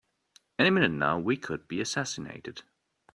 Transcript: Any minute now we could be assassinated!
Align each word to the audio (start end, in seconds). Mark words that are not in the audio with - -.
Any 0.57 0.71
minute 0.71 0.93
now 0.93 1.19
we 1.19 1.37
could 1.37 1.67
be 1.67 1.79
assassinated! 1.79 2.63